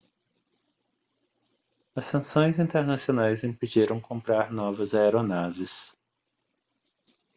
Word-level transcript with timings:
as 1.95 2.05
sanções 2.05 2.57
internacionais 2.57 3.43
impediram 3.43 4.01
comprar 4.01 4.51
novas 4.51 4.95
aeronaves 4.95 5.95